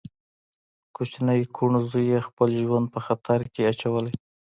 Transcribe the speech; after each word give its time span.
کوچني 0.95 1.41
کوڼ 1.55 1.71
زوی 1.89 2.05
يې 2.11 2.19
خپل 2.27 2.49
ژوند 2.61 2.85
په 2.93 2.99
خطر 3.05 3.39
کې 3.53 3.61
اچولی. 3.71 4.13